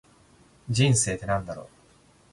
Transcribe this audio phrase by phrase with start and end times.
[0.67, 1.67] 人生って何だろう。